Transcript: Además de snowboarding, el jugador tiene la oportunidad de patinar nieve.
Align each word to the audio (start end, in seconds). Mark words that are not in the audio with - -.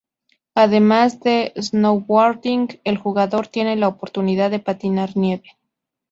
Además 0.55 1.19
de 1.19 1.53
snowboarding, 1.57 2.81
el 2.85 2.97
jugador 2.97 3.45
tiene 3.49 3.75
la 3.75 3.87
oportunidad 3.87 4.49
de 4.49 4.57
patinar 4.57 5.15
nieve. 5.15 5.51